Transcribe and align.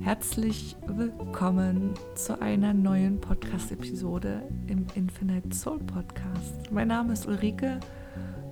Herzlich 0.00 0.76
willkommen 0.86 1.92
zu 2.14 2.40
einer 2.40 2.72
neuen 2.72 3.20
Podcast-Episode 3.20 4.42
im 4.66 4.86
Infinite 4.94 5.54
Soul 5.54 5.80
Podcast. 5.80 6.70
Mein 6.70 6.88
Name 6.88 7.12
ist 7.12 7.26
Ulrike. 7.26 7.80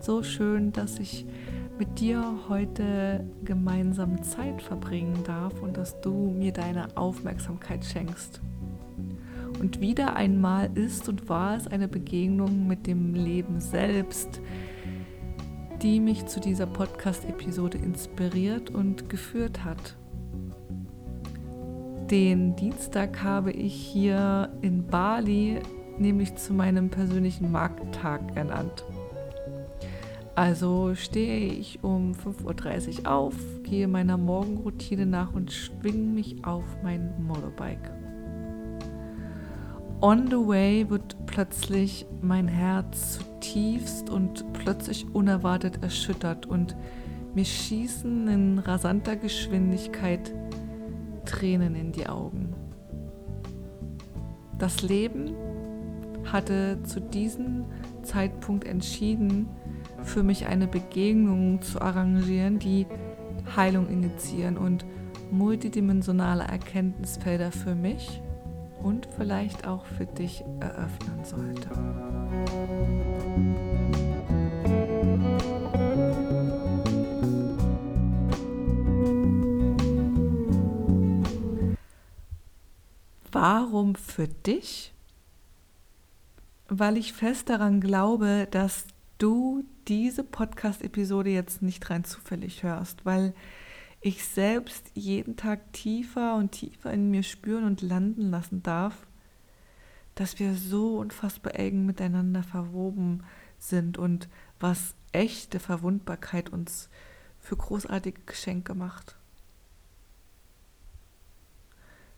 So 0.00 0.22
schön, 0.22 0.72
dass 0.72 0.98
ich 0.98 1.24
mit 1.78 2.00
dir 2.00 2.22
heute 2.48 3.24
gemeinsam 3.44 4.22
Zeit 4.22 4.60
verbringen 4.60 5.22
darf 5.24 5.62
und 5.62 5.76
dass 5.76 6.00
du 6.00 6.34
mir 6.36 6.52
deine 6.52 6.96
Aufmerksamkeit 6.96 7.84
schenkst. 7.84 8.40
Und 9.60 9.80
wieder 9.80 10.16
einmal 10.16 10.70
ist 10.74 11.08
und 11.08 11.28
war 11.28 11.56
es 11.56 11.66
eine 11.68 11.88
Begegnung 11.88 12.66
mit 12.66 12.86
dem 12.86 13.14
Leben 13.14 13.60
selbst, 13.60 14.40
die 15.80 16.00
mich 16.00 16.26
zu 16.26 16.40
dieser 16.40 16.66
Podcast-Episode 16.66 17.78
inspiriert 17.78 18.70
und 18.70 19.08
geführt 19.08 19.64
hat. 19.64 19.96
Den 22.10 22.54
Dienstag 22.54 23.24
habe 23.24 23.50
ich 23.50 23.74
hier 23.74 24.48
in 24.62 24.86
Bali 24.86 25.58
nämlich 25.98 26.36
zu 26.36 26.54
meinem 26.54 26.88
persönlichen 26.88 27.50
Markttag 27.50 28.36
ernannt. 28.36 28.84
Also 30.36 30.94
stehe 30.94 31.48
ich 31.48 31.82
um 31.82 32.12
5.30 32.12 33.00
Uhr 33.00 33.10
auf, 33.10 33.34
gehe 33.64 33.88
meiner 33.88 34.18
Morgenroutine 34.18 35.06
nach 35.06 35.32
und 35.32 35.50
schwinge 35.50 36.12
mich 36.12 36.44
auf 36.44 36.64
mein 36.84 37.12
Motorbike. 37.26 37.90
On 40.00 40.26
the 40.28 40.36
way 40.36 40.88
wird 40.88 41.16
plötzlich 41.26 42.06
mein 42.20 42.46
Herz 42.46 43.18
zutiefst 43.18 44.10
und 44.10 44.44
plötzlich 44.52 45.06
unerwartet 45.12 45.82
erschüttert 45.82 46.46
und 46.46 46.76
mir 47.34 47.44
schießen 47.44 48.28
in 48.28 48.58
rasanter 48.58 49.16
Geschwindigkeit 49.16 50.32
Tränen 51.26 51.74
in 51.74 51.92
die 51.92 52.06
Augen. 52.06 52.54
Das 54.58 54.82
Leben 54.82 55.34
hatte 56.24 56.78
zu 56.84 57.00
diesem 57.00 57.66
Zeitpunkt 58.02 58.66
entschieden, 58.66 59.48
für 60.02 60.22
mich 60.22 60.46
eine 60.46 60.66
Begegnung 60.66 61.60
zu 61.60 61.80
arrangieren, 61.80 62.58
die 62.58 62.86
Heilung 63.54 63.88
initiieren 63.88 64.56
und 64.56 64.86
multidimensionale 65.30 66.44
Erkenntnisfelder 66.44 67.52
für 67.52 67.74
mich 67.74 68.22
und 68.82 69.08
vielleicht 69.16 69.66
auch 69.66 69.84
für 69.84 70.06
dich 70.06 70.44
eröffnen 70.60 71.24
sollte. 71.24 71.68
Warum 83.38 83.96
für 83.96 84.28
dich? 84.28 84.94
Weil 86.68 86.96
ich 86.96 87.12
fest 87.12 87.50
daran 87.50 87.82
glaube, 87.82 88.48
dass 88.50 88.86
du 89.18 89.62
diese 89.88 90.24
Podcast-Episode 90.24 91.28
jetzt 91.28 91.60
nicht 91.60 91.90
rein 91.90 92.04
zufällig 92.04 92.62
hörst, 92.62 93.04
weil 93.04 93.34
ich 94.00 94.24
selbst 94.24 94.90
jeden 94.94 95.36
Tag 95.36 95.70
tiefer 95.74 96.36
und 96.36 96.52
tiefer 96.52 96.90
in 96.90 97.10
mir 97.10 97.22
spüren 97.22 97.64
und 97.64 97.82
landen 97.82 98.30
lassen 98.30 98.62
darf, 98.62 99.06
dass 100.14 100.38
wir 100.38 100.54
so 100.54 100.96
unfassbar 100.96 101.56
eng 101.56 101.84
miteinander 101.84 102.42
verwoben 102.42 103.22
sind 103.58 103.98
und 103.98 104.30
was 104.60 104.94
echte 105.12 105.60
Verwundbarkeit 105.60 106.48
uns 106.48 106.88
für 107.38 107.58
großartige 107.58 108.22
Geschenke 108.24 108.74
macht. 108.74 109.15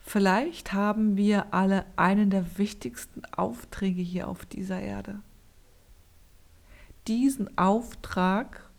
Vielleicht 0.08 0.72
haben 0.72 1.18
wir 1.18 1.52
alle 1.52 1.84
einen 1.96 2.30
der 2.30 2.56
wichtigsten 2.56 3.26
Aufträge 3.26 4.00
hier 4.00 4.28
auf 4.28 4.46
dieser 4.46 4.80
Erde. 4.80 5.20
Diesen 7.06 7.58
Auftrag, 7.58 8.70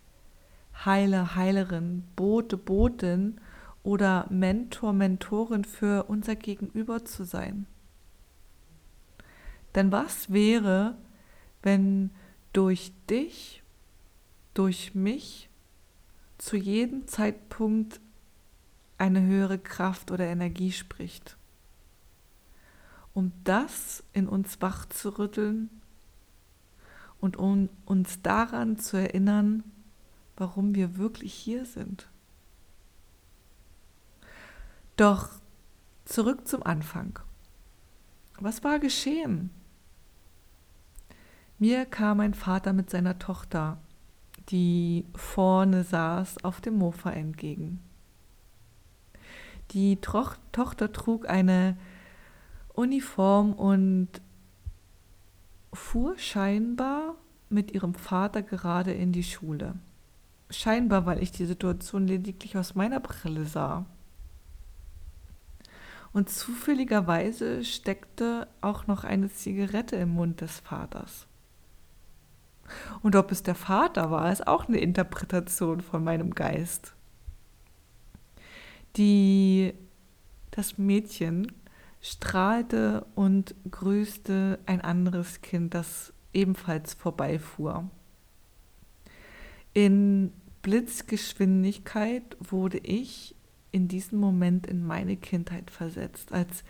Heiler, 0.84 1.36
Heilerin, 1.36 2.04
Bote, 2.16 2.58
Botin 2.58 3.40
oder 3.84 4.26
Mentor, 4.32 4.92
Mentorin 4.92 5.66
für 5.66 6.06
unser 6.06 6.36
Gegenüber 6.36 7.06
zu 7.06 7.24
sein. 7.26 7.68
Denn 9.76 9.92
was 9.92 10.34
wäre, 10.34 10.98
wenn 11.62 12.10
durch 12.54 12.92
dich, 13.08 13.62
durch 14.56 14.96
mich 14.96 15.48
zu 16.40 16.58
jedem 16.58 17.06
Zeitpunkt 17.06 18.02
eine 19.00 19.22
höhere 19.22 19.58
Kraft 19.58 20.12
oder 20.12 20.26
Energie 20.26 20.72
spricht. 20.72 21.38
Um 23.14 23.32
das 23.44 24.04
in 24.14 24.28
uns 24.28 24.62
wach 24.62 24.86
zu 24.88 25.18
rütteln 25.18 25.70
und 27.20 27.38
um 27.38 27.70
uns 27.86 28.22
daran 28.22 28.78
zu 28.78 28.98
erinnern, 28.98 29.64
warum 30.38 30.76
wir 30.76 30.98
wirklich 30.98 31.34
hier 31.34 31.66
sind. 31.66 32.08
Doch 34.96 35.30
zurück 36.06 36.48
zum 36.48 36.64
Anfang. 36.64 37.20
Was 38.40 38.64
war 38.64 38.80
geschehen? 38.80 39.50
Mir 41.58 41.86
kam 41.86 42.18
mein 42.18 42.34
Vater 42.34 42.72
mit 42.74 42.90
seiner 42.90 43.20
Tochter, 43.20 43.78
die 44.50 45.06
vorne 45.16 45.84
saß, 45.84 46.44
auf 46.44 46.62
dem 46.62 46.78
Mofa 46.78 47.12
entgegen. 47.12 47.82
Die 49.72 50.02
Tro 50.02 50.26
Tochter 50.52 50.92
trug 50.92 51.30
eine 51.30 51.78
Uniform 52.74 53.54
und 53.54 54.10
fuhr 55.74 56.18
scheinbar 56.18 57.16
mit 57.50 57.72
ihrem 57.72 57.94
Vater 57.94 58.42
gerade 58.42 58.92
in 58.92 59.12
die 59.12 59.24
Schule. 59.24 59.76
Scheinbar, 60.50 61.06
weil 61.06 61.22
ich 61.22 61.32
die 61.32 61.46
Situation 61.46 62.08
lediglich 62.08 62.58
aus 62.58 62.74
meiner 62.74 63.00
Brille 63.00 63.46
sah. 63.46 63.86
Und 66.12 66.30
zufälligerweise 66.30 67.64
steckte 67.64 68.48
auch 68.62 68.88
noch 68.88 69.04
eine 69.04 69.30
Zigarette 69.30 69.96
im 69.96 70.10
Mund 70.10 70.42
des 70.42 70.60
Vaters. 70.60 71.28
Und 73.04 73.16
ob 73.16 73.32
es 73.32 73.44
der 73.44 73.56
Vater 73.56 74.10
war, 74.10 74.32
ist 74.32 74.48
auch 74.48 74.68
eine 74.68 74.80
Interpretation 74.80 75.82
von 75.82 76.04
meinem 76.04 76.34
Geist 76.34 76.96
die, 78.98 79.74
das 80.52 80.78
Mädchen 80.78 81.52
strahlte 82.02 83.06
und 83.16 83.56
grüßte 83.70 84.60
ein 84.66 84.82
anderes 84.82 85.42
Kind, 85.42 85.74
das 85.74 86.14
ebenfalls 86.34 86.94
vorbeifuhr. 86.94 87.90
In 89.74 90.32
Blitzgeschwindigkeit 90.62 92.38
wurde 92.40 92.80
ich 92.80 93.36
in 93.72 93.88
diesem 93.88 94.20
Moment 94.20 94.68
in 94.68 94.86
meine 94.86 95.16
Kindheit 95.18 95.72
versetzt, 95.72 96.34
als 96.34 96.64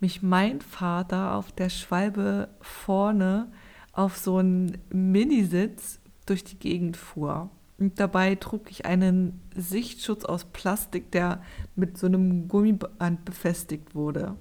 mich 0.00 0.22
mein 0.22 0.60
Vater 0.60 1.34
auf 1.34 1.52
der 1.52 1.68
Schwalbe 1.68 2.48
vorne 2.60 3.50
auf 3.92 4.16
so 4.16 4.38
einen 4.38 4.78
Minisitz 4.90 6.00
durch 6.26 6.44
die 6.44 6.58
Gegend 6.58 6.96
fuhr. 6.96 7.50
Und 7.78 8.00
dabei 8.00 8.34
trug 8.36 8.70
ich 8.70 8.86
einen 8.86 9.40
Sichtschutz 9.54 10.24
aus 10.24 10.44
Plastik, 10.44 11.10
der 11.12 11.42
mit 11.74 11.98
so 11.98 12.06
einem 12.06 12.48
Gummiband 12.48 13.24
befestigt 13.24 13.94
wurde. 13.94 14.36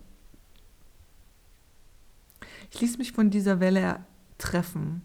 Ich 2.71 2.81
ließ 2.81 2.97
mich 2.97 3.11
von 3.11 3.29
dieser 3.29 3.59
Welle 3.59 4.05
treffen 4.37 5.01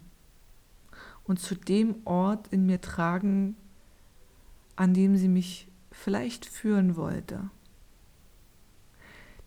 und 1.23 1.39
zu 1.39 1.55
dem 1.55 1.95
Ort 2.05 2.47
in 2.49 2.65
mir 2.65 2.81
tragen, 2.81 3.55
an 4.75 4.93
dem 4.93 5.15
sie 5.15 5.29
mich 5.29 5.67
vielleicht 5.91 6.45
führen 6.45 6.95
wollte. 6.95 7.49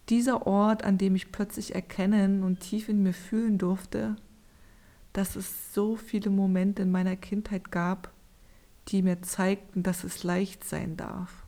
Dieser 0.08 0.46
Ort, 0.46 0.84
an 0.84 0.98
dem 0.98 1.14
ich 1.14 1.32
plötzlich 1.32 1.74
erkennen 1.74 2.42
und 2.42 2.60
tief 2.60 2.88
in 2.88 3.02
mir 3.02 3.14
fühlen 3.14 3.58
durfte, 3.58 4.16
dass 5.12 5.36
es 5.36 5.74
so 5.74 5.96
viele 5.96 6.30
Momente 6.30 6.82
in 6.82 6.90
meiner 6.90 7.16
Kindheit 7.16 7.70
gab, 7.70 8.13
die 8.88 9.02
mir 9.02 9.22
zeigten, 9.22 9.82
dass 9.82 10.04
es 10.04 10.24
leicht 10.24 10.64
sein 10.64 10.96
darf, 10.96 11.46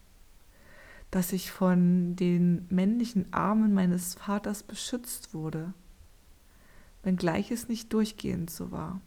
dass 1.11 1.33
ich 1.33 1.50
von 1.50 2.17
den 2.17 2.67
männlichen 2.71 3.33
Armen 3.33 3.75
meines 3.75 4.15
Vaters 4.15 4.62
beschützt 4.62 5.35
wurde, 5.35 5.73
wenngleich 7.03 7.50
es 7.50 7.69
nicht 7.69 7.93
durchgehend 7.93 8.50
so 8.50 8.71
war. 8.71 9.00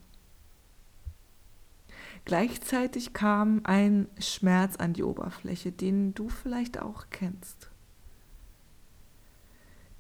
Gleichzeitig 2.26 3.14
kam 3.14 3.62
ein 3.64 4.08
Schmerz 4.20 4.76
an 4.76 4.94
die 4.94 5.04
Oberfläche, 5.04 5.72
den 5.72 6.14
du 6.14 6.30
vielleicht 6.30 6.82
auch 6.82 7.08
kennst. 7.10 7.72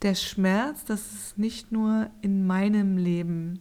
Der 0.01 0.15
Schmerz, 0.15 0.85
dass 0.85 1.11
es 1.11 1.37
nicht 1.37 1.71
nur 1.71 2.09
in 2.21 2.45
meinem 2.45 2.97
Leben 2.97 3.59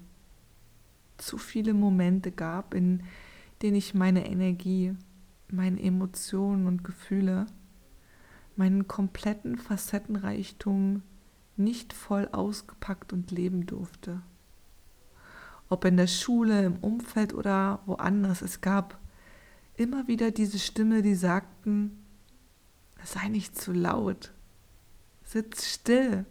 zu 1.16 1.36
viele 1.36 1.74
Momente 1.74 2.30
gab, 2.30 2.74
in 2.74 3.02
den 3.62 3.74
ich 3.74 3.94
meine 3.94 4.26
Energie, 4.26 4.94
meine 5.50 5.80
Emotionen 5.82 6.66
und 6.66 6.84
Gefühle 6.84 7.46
meinen 8.58 8.88
kompletten 8.88 9.56
Facettenreichtum 9.56 11.02
nicht 11.56 11.92
voll 11.92 12.28
ausgepackt 12.32 13.12
und 13.12 13.30
leben 13.30 13.66
durfte. 13.66 14.20
Ob 15.68 15.84
in 15.84 15.96
der 15.96 16.08
Schule, 16.08 16.64
im 16.64 16.76
Umfeld 16.78 17.34
oder 17.34 17.80
woanders, 17.86 18.42
es 18.42 18.60
gab 18.60 18.98
immer 19.76 20.08
wieder 20.08 20.32
diese 20.32 20.58
Stimme, 20.58 21.02
die 21.02 21.14
sagten, 21.14 22.04
sei 23.04 23.28
nicht 23.28 23.56
zu 23.56 23.72
laut, 23.72 24.32
sitz 25.24 25.66
still, 25.66 26.24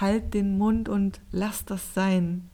halt 0.00 0.34
den 0.34 0.58
Mund 0.58 0.88
und 0.88 1.22
lass 1.30 1.64
das 1.64 1.94
sein. 1.94 2.50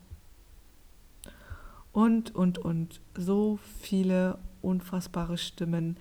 Und, 1.92 2.34
und, 2.34 2.58
und, 2.58 3.00
so 3.16 3.58
viele 3.80 4.38
unfassbare 4.62 5.38
Stimmen, 5.38 5.96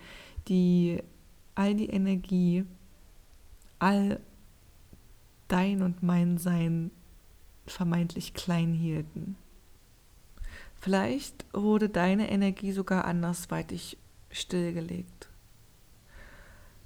die 0.48 1.02
all 1.56 1.76
die 1.76 1.90
Energie, 1.90 2.66
all 3.80 4.20
dein 5.48 5.82
und 5.82 6.04
mein 6.04 6.38
Sein 6.38 6.92
vermeintlich 7.66 8.34
klein 8.34 8.74
hielten. 8.74 9.36
Vielleicht 10.76 11.46
wurde 11.54 11.90
deine 11.90 12.30
Energie 12.32 12.72
sogar 12.72 13.06
andersweitig 13.06 13.98
stillgelegt. 14.32 15.30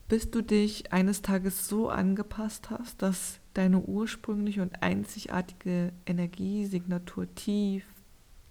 Bis 0.08 0.32
du 0.32 0.42
dich 0.42 0.92
eines 0.92 1.22
Tages 1.22 1.68
so 1.68 1.90
angepasst 1.90 2.70
hast, 2.70 3.02
dass 3.02 3.40
deine 3.54 3.80
ursprüngliche 3.80 4.62
und 4.62 4.82
einzigartige 4.82 5.94
Energiesignatur 6.06 7.34
tief, 7.36 7.86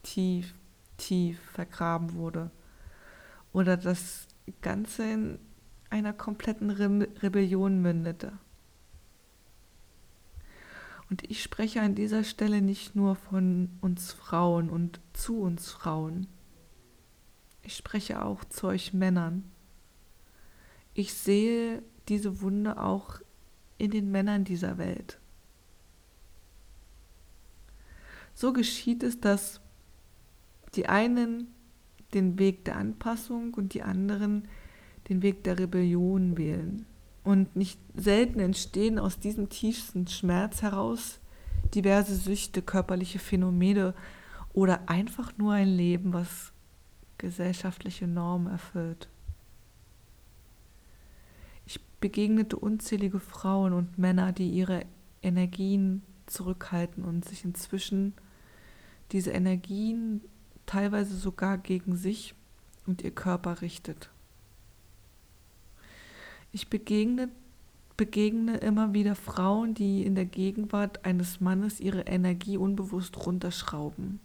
tief, 0.03 0.55
tief 0.97 1.41
vergraben 1.53 2.15
wurde. 2.15 2.51
Oder 3.53 3.77
das 3.77 4.27
Ganze 4.61 5.05
in 5.05 5.39
einer 5.91 6.13
kompletten 6.13 6.71
Re 6.71 7.09
Rebellion 7.23 7.81
mündete. 7.83 8.33
Und 11.11 11.31
ich 11.31 11.43
spreche 11.43 11.83
an 11.83 11.95
dieser 11.95 12.25
Stelle 12.25 12.63
nicht 12.63 12.97
nur 12.97 13.17
von 13.17 13.69
uns 13.83 14.13
Frauen 14.13 14.71
und 14.71 15.01
zu 15.13 15.41
uns 15.41 15.71
Frauen. 15.71 16.27
Ich 17.63 17.77
spreche 17.77 18.25
auch 18.25 18.45
zu 18.45 18.69
euch 18.69 18.95
Männern. 18.95 19.45
Ich 20.95 21.13
sehe 21.13 21.83
diese 22.09 22.41
Wunde 22.41 22.83
auch 22.83 23.21
in 23.79 23.91
den 23.91 24.11
Männern 24.11 24.45
dieser 24.45 24.79
Welt. 24.79 25.21
So 28.35 28.53
geschieht 28.53 29.03
es, 29.03 29.21
dass 29.21 29.61
die 30.75 30.89
einen 30.89 31.49
den 32.15 32.39
Weg 32.39 32.65
der 32.65 32.77
Anpassung 32.77 33.55
und 33.55 33.75
die 33.75 33.83
anderen 33.83 34.49
den 35.09 35.23
Weg 35.23 35.45
der 35.45 35.59
Rebellion 35.59 36.37
wählen. 36.37 36.87
Und 37.25 37.55
nicht 37.57 37.79
selten 37.95 38.41
entstehen 38.41 38.99
aus 38.99 39.19
diesem 39.19 39.49
tiefsten 39.49 40.07
Schmerz 40.07 40.63
heraus 40.63 41.21
diverse 41.75 42.15
Süchte, 42.17 42.63
körperliche 42.63 43.19
Phänomene 43.19 43.95
oder 44.53 44.89
einfach 44.89 45.37
nur 45.39 45.53
ein 45.53 45.69
Leben, 45.69 46.13
was 46.13 46.53
gesellschaftliche 47.19 48.07
Normen 48.07 48.49
erfüllt. 48.53 49.09
Ich 51.65 51.81
begegnete 52.01 52.57
unzählige 52.57 53.21
Frauen 53.21 53.73
und 53.73 53.99
Männer, 53.99 54.33
die 54.33 54.51
ihre 54.51 54.85
Energien 55.23 56.03
zurückhalten 56.27 57.05
und 57.05 57.25
sich 57.25 57.45
inzwischen 57.45 58.15
diese 59.13 59.31
Energien 59.31 60.23
teilweise 60.73 61.15
sogar 61.17 61.59
gegen 61.59 61.97
sich 61.97 62.35
und 62.87 63.03
ihr 63.03 63.11
Körper 63.11 63.61
richtet. 63.61 64.09
Ich 66.51 66.71
begegne, 66.71 67.29
begegne 67.99 68.57
immer 68.57 68.95
wieder 68.95 69.15
Frauen, 69.15 69.75
die 69.75 70.03
in 70.03 70.15
der 70.15 70.25
Gegenwart 70.25 71.05
eines 71.05 71.43
Mannes 71.43 71.79
ihre 71.79 72.03
Energie 72.03 72.57
unbewusst 72.57 73.27
runterschrauben, 73.27 74.19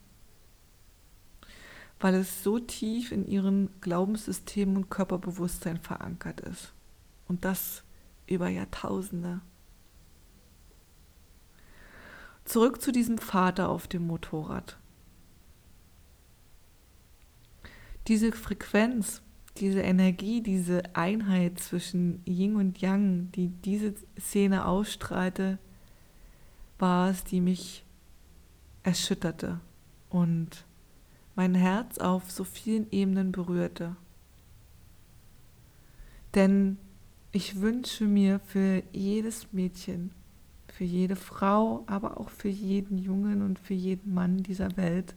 weil 1.99 2.15
es 2.15 2.43
so 2.43 2.59
tief 2.59 3.11
in 3.11 3.27
ihren 3.27 3.69
Glaubenssystemen 3.81 4.77
und 4.77 4.89
Körperbewusstsein 4.89 5.77
verankert 5.77 6.39
ist. 6.39 6.71
Und 7.27 7.43
das 7.43 7.83
über 8.25 8.47
Jahrtausende. 8.47 9.41
Zurück 12.45 12.81
zu 12.81 12.93
diesem 12.93 13.17
Vater 13.17 13.67
auf 13.67 13.89
dem 13.89 14.07
Motorrad. 14.07 14.77
Diese 18.07 18.31
Frequenz 18.31 19.21
diese 19.59 19.81
Energie, 19.81 20.41
diese 20.41 20.83
Einheit 20.93 21.59
zwischen 21.59 22.21
Yin 22.25 22.55
und 22.55 22.79
Yang, 22.79 23.31
die 23.31 23.49
diese 23.49 23.93
Szene 24.19 24.65
ausstrahlte, 24.65 25.57
war 26.79 27.09
es, 27.09 27.23
die 27.23 27.41
mich 27.41 27.83
erschütterte 28.83 29.59
und 30.09 30.65
mein 31.35 31.55
Herz 31.55 31.97
auf 31.97 32.31
so 32.31 32.43
vielen 32.43 32.89
Ebenen 32.91 33.31
berührte. 33.31 33.95
Denn 36.35 36.77
ich 37.31 37.59
wünsche 37.59 38.05
mir 38.05 38.39
für 38.39 38.83
jedes 38.91 39.51
Mädchen, 39.53 40.11
für 40.67 40.83
jede 40.83 41.15
Frau, 41.15 41.83
aber 41.87 42.19
auch 42.19 42.29
für 42.29 42.49
jeden 42.49 42.97
Jungen 42.97 43.41
und 43.41 43.59
für 43.59 43.73
jeden 43.73 44.13
Mann 44.13 44.37
dieser 44.37 44.77
Welt, 44.77 45.15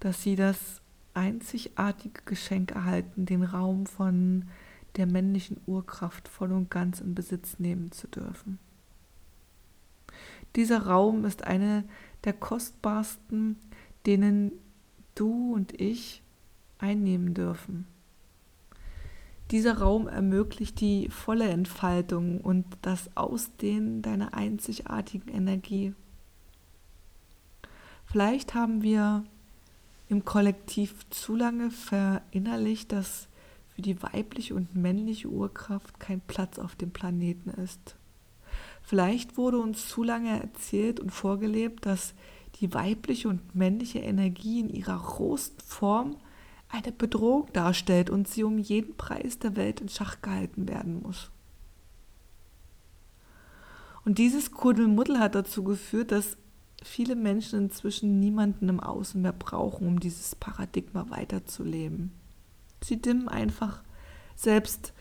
dass 0.00 0.22
sie 0.22 0.34
das 0.34 0.79
einzigartige 1.14 2.22
Geschenk 2.24 2.72
erhalten, 2.72 3.26
den 3.26 3.42
Raum 3.42 3.86
von 3.86 4.44
der 4.96 5.06
männlichen 5.06 5.60
Urkraft 5.66 6.28
voll 6.28 6.52
und 6.52 6.70
ganz 6.70 7.00
in 7.00 7.14
Besitz 7.14 7.58
nehmen 7.58 7.92
zu 7.92 8.08
dürfen. 8.08 8.58
Dieser 10.56 10.86
Raum 10.86 11.24
ist 11.24 11.44
eine 11.44 11.84
der 12.24 12.32
kostbarsten, 12.32 13.56
denen 14.06 14.52
du 15.14 15.54
und 15.54 15.80
ich 15.80 16.22
einnehmen 16.78 17.34
dürfen. 17.34 17.86
Dieser 19.50 19.78
Raum 19.78 20.06
ermöglicht 20.06 20.80
die 20.80 21.08
volle 21.08 21.48
Entfaltung 21.48 22.40
und 22.40 22.66
das 22.82 23.16
Ausdehnen 23.16 24.00
deiner 24.00 24.34
einzigartigen 24.34 25.28
Energie. 25.28 25.92
Vielleicht 28.06 28.54
haben 28.54 28.82
wir 28.82 29.24
im 30.10 30.24
Kollektiv 30.24 31.08
zu 31.10 31.36
lange 31.36 31.70
verinnerlicht, 31.70 32.90
dass 32.90 33.28
für 33.68 33.80
die 33.80 34.02
weibliche 34.02 34.56
und 34.56 34.74
männliche 34.74 35.28
Urkraft 35.28 36.00
kein 36.00 36.20
Platz 36.20 36.58
auf 36.58 36.74
dem 36.74 36.90
Planeten 36.90 37.50
ist. 37.50 37.96
Vielleicht 38.82 39.36
wurde 39.36 39.58
uns 39.58 39.88
zu 39.88 40.02
lange 40.02 40.40
erzählt 40.40 40.98
und 40.98 41.10
vorgelebt, 41.10 41.86
dass 41.86 42.14
die 42.56 42.74
weibliche 42.74 43.28
und 43.28 43.54
männliche 43.54 44.00
Energie 44.00 44.58
in 44.58 44.68
ihrer 44.68 44.96
rohsten 44.96 45.64
Form 45.64 46.16
eine 46.68 46.90
Bedrohung 46.90 47.46
darstellt 47.52 48.10
und 48.10 48.26
sie 48.26 48.42
um 48.42 48.58
jeden 48.58 48.96
Preis 48.96 49.38
der 49.38 49.54
Welt 49.54 49.80
in 49.80 49.88
Schach 49.88 50.20
gehalten 50.22 50.68
werden 50.68 51.02
muss. 51.02 51.30
Und 54.04 54.18
dieses 54.18 54.50
Kuddelmuddel 54.50 55.20
hat 55.20 55.36
dazu 55.36 55.62
geführt, 55.62 56.10
dass 56.10 56.36
viele 56.82 57.16
Menschen 57.16 57.58
inzwischen 57.64 58.20
niemanden 58.20 58.68
im 58.68 58.80
Außen 58.80 59.20
mehr 59.20 59.32
brauchen, 59.32 59.86
um 59.86 60.00
dieses 60.00 60.34
Paradigma 60.34 61.10
weiterzuleben. 61.10 62.12
Sie 62.82 63.00
dimmen 63.00 63.28
einfach 63.28 63.82
selbst 64.34 64.92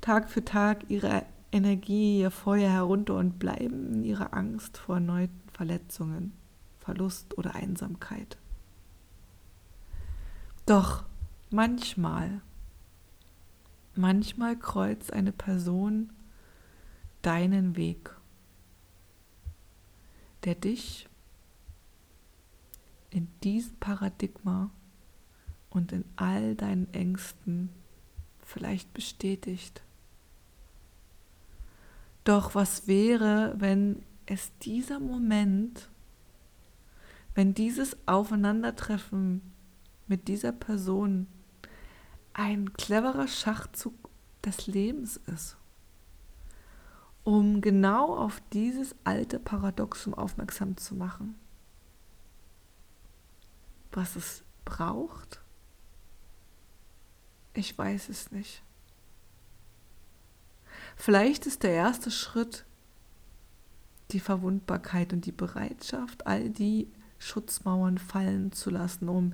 Tag 0.00 0.30
für 0.30 0.44
Tag 0.44 0.88
ihre 0.88 1.24
Energie, 1.52 2.20
ihr 2.20 2.30
Feuer 2.30 2.70
herunter 2.70 3.16
und 3.16 3.38
bleiben 3.38 3.92
in 3.92 4.04
ihrer 4.04 4.34
Angst 4.34 4.78
vor 4.78 4.96
erneuten 4.96 5.40
Verletzungen, 5.52 6.32
Verlust 6.78 7.36
oder 7.38 7.54
Einsamkeit. 7.54 8.38
Doch 10.64 11.04
manchmal, 11.50 12.40
manchmal 13.94 14.58
kreuzt 14.58 15.12
eine 15.12 15.32
Person 15.32 16.10
deinen 17.22 17.76
Weg, 17.76 18.10
der 20.44 20.54
dich 20.54 21.08
in 23.16 23.28
diesem 23.42 23.74
Paradigma 23.76 24.68
und 25.70 25.90
in 25.90 26.04
all 26.16 26.54
deinen 26.54 26.92
Ängsten 26.92 27.70
vielleicht 28.42 28.92
bestätigt. 28.92 29.82
Doch 32.24 32.54
was 32.54 32.86
wäre, 32.86 33.54
wenn 33.56 34.02
es 34.26 34.50
dieser 34.58 35.00
Moment, 35.00 35.88
wenn 37.34 37.54
dieses 37.54 37.96
Aufeinandertreffen 38.06 39.40
mit 40.06 40.28
dieser 40.28 40.52
Person 40.52 41.26
ein 42.34 42.74
cleverer 42.74 43.28
Schachzug 43.28 43.94
des 44.44 44.66
Lebens 44.66 45.16
ist, 45.16 45.56
um 47.24 47.62
genau 47.62 48.14
auf 48.14 48.42
dieses 48.52 48.94
alte 49.04 49.38
Paradoxum 49.38 50.12
aufmerksam 50.12 50.76
zu 50.76 50.94
machen? 50.94 51.34
Was 53.96 54.14
es 54.14 54.44
braucht? 54.66 55.40
Ich 57.54 57.78
weiß 57.78 58.10
es 58.10 58.30
nicht. 58.30 58.62
Vielleicht 60.96 61.46
ist 61.46 61.62
der 61.62 61.70
erste 61.70 62.10
Schritt 62.10 62.66
die 64.10 64.20
Verwundbarkeit 64.20 65.14
und 65.14 65.24
die 65.24 65.32
Bereitschaft, 65.32 66.26
all 66.26 66.50
die 66.50 66.92
Schutzmauern 67.18 67.96
fallen 67.96 68.52
zu 68.52 68.68
lassen, 68.68 69.08
um 69.08 69.32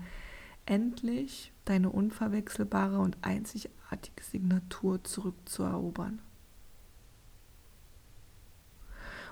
endlich 0.64 1.52
deine 1.64 1.90
unverwechselbare 1.90 3.00
und 3.00 3.16
einzigartige 3.20 4.22
Signatur 4.22 5.02
zurückzuerobern. 5.02 6.22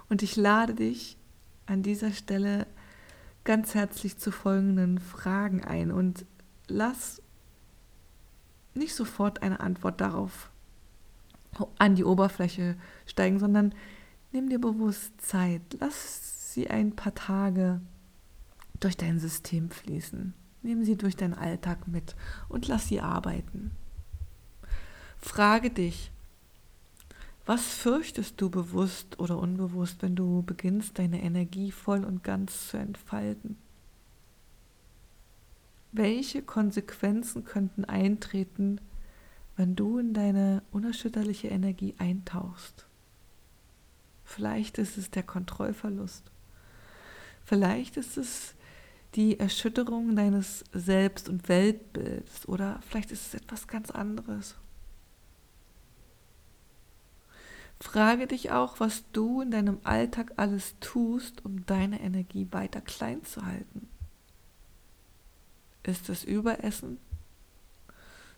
Und 0.09 0.25
ich 0.25 0.35
lade 0.35 0.75
dich 0.75 1.17
an 1.67 1.85
dieser 1.85 2.11
Stelle 2.11 2.67
ganz 3.45 3.75
herzlich 3.75 4.19
zu 4.19 4.31
folgenden 4.31 4.99
Fragen 4.99 5.65
ein 5.65 5.91
und 5.91 6.27
lass 6.69 7.23
nicht 8.75 8.95
sofort 8.95 9.43
eine 9.43 9.61
Antwort 9.61 10.01
darauf 10.01 10.51
an 11.79 11.95
die 11.97 12.05
Oberfläche 12.05 12.77
steigen, 13.07 13.39
sondern 13.39 13.75
nimm 14.33 14.49
dir 14.49 14.61
bewusst 14.61 15.21
Zeit. 15.21 15.63
Lass 15.79 16.55
sie 16.55 16.71
ein 16.71 16.95
paar 16.95 17.15
Tage 17.15 17.81
durch 18.79 18.97
dein 18.97 19.19
System 19.19 19.71
fließen. 19.71 20.35
Nimm 20.63 20.85
sie 20.85 20.97
durch 20.97 21.17
deinen 21.17 21.35
Alltag 21.35 21.89
mit 21.89 22.15
und 22.49 22.69
lass 22.69 22.89
sie 22.89 23.01
arbeiten. 23.01 23.73
Frage 25.19 25.71
dich, 25.71 26.13
was 27.51 27.75
fürchtest 27.75 28.41
du 28.41 28.49
bewusst 28.49 29.19
oder 29.19 29.37
unbewusst, 29.37 30.03
wenn 30.03 30.15
du 30.15 30.45
beginnst, 30.45 31.01
deine 31.01 31.21
Energie 31.21 31.73
voll 31.73 32.05
und 32.05 32.23
ganz 32.23 32.69
zu 32.69 32.77
entfalten? 32.77 33.59
Welche 35.91 36.43
Konsequenzen 36.43 37.45
könnten 37.45 37.85
eintreten, 37.85 38.81
wenn 39.57 39.75
du 39.75 39.99
in 39.99 40.15
deine 40.15 40.63
unerschütterliche 40.71 41.49
Energie 41.49 41.97
eintauchst? 41.99 42.87
Vielleicht 44.25 44.79
ist 44.79 44.97
es 44.97 45.11
der 45.11 45.25
Kontrollverlust. 45.25 46.31
Vielleicht 47.45 47.97
ist 47.97 48.17
es 48.17 48.55
die 49.17 49.41
Erschütterung 49.41 50.15
deines 50.15 50.65
Selbst- 50.73 51.29
und 51.29 51.49
Weltbilds 51.49 52.47
oder 52.47 52.79
vielleicht 52.89 53.11
ist 53.11 53.27
es 53.27 53.35
etwas 53.35 53.67
ganz 53.67 53.91
anderes. 53.91 54.55
Frage 57.81 58.27
dich 58.27 58.51
auch, 58.51 58.79
was 58.79 59.05
du 59.13 59.41
in 59.41 59.51
deinem 59.51 59.79
Alltag 59.85 60.33
alles 60.37 60.75
tust, 60.81 61.45
um 61.45 61.65
deine 61.65 62.01
Energie 62.01 62.47
weiter 62.51 62.83
klein 62.83 63.25
zu 63.25 63.45
halten. 63.45 63.89
Ist 65.83 66.11
es 66.11 66.23
Überessen? 66.25 66.99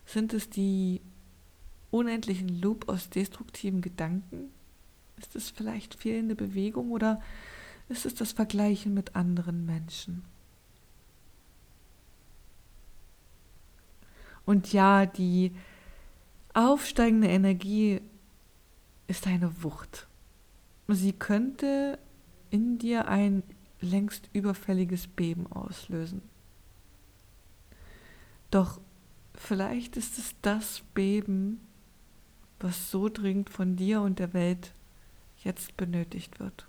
Sind 0.06 0.32
es 0.32 0.48
die 0.48 1.00
unendlichen 1.90 2.60
Loop 2.60 2.88
aus 2.88 3.10
destruktiven 3.10 3.82
Gedanken? 3.82 4.50
Ist 5.18 5.34
es 5.34 5.50
vielleicht 5.50 5.94
fehlende 5.94 6.36
Bewegung 6.36 6.92
oder 6.92 7.20
ist 7.88 8.06
es 8.06 8.14
das 8.14 8.32
Vergleichen 8.32 8.94
mit 8.94 9.16
anderen 9.16 9.66
Menschen? 9.66 10.24
Und 14.46 14.72
ja, 14.72 15.06
die 15.06 15.52
aufsteigende 16.54 17.28
Energie 17.28 18.00
ist 19.12 19.26
eine 19.26 19.62
Wucht. 19.62 20.08
Sie 20.88 21.12
könnte 21.12 21.98
in 22.48 22.78
dir 22.78 23.08
ein 23.08 23.42
längst 23.82 24.30
überfälliges 24.32 25.06
Beben 25.06 25.46
auslösen. 25.52 26.22
Doch 28.50 28.80
vielleicht 29.34 29.98
ist 29.98 30.18
es 30.18 30.34
das 30.40 30.82
Beben, 30.94 31.60
was 32.58 32.90
so 32.90 33.10
dringend 33.10 33.50
von 33.50 33.76
dir 33.76 34.00
und 34.00 34.18
der 34.18 34.32
Welt 34.32 34.72
jetzt 35.44 35.76
benötigt 35.76 36.40
wird. 36.40 36.66